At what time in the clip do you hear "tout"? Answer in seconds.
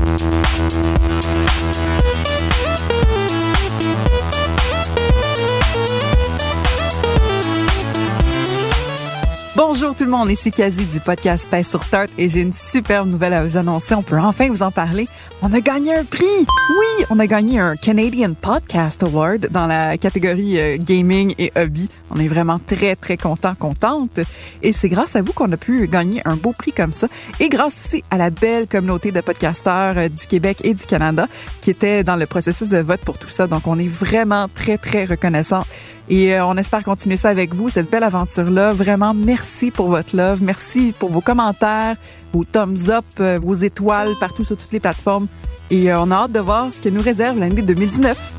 9.92-10.04, 33.18-33.28